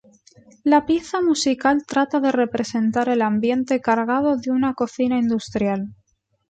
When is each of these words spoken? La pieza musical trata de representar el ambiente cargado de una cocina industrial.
La 0.63 0.87
pieza 0.87 1.21
musical 1.21 1.85
trata 1.85 2.19
de 2.19 2.31
representar 2.31 3.07
el 3.07 3.21
ambiente 3.21 3.81
cargado 3.81 4.35
de 4.35 4.49
una 4.49 4.73
cocina 4.73 5.19
industrial. 5.19 5.93